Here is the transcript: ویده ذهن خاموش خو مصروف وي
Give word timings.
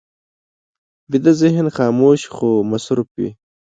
ویده 1.11 1.31
ذهن 1.41 1.67
خاموش 1.75 2.21
خو 2.35 2.49
مصروف 2.71 3.09
وي 3.17 3.29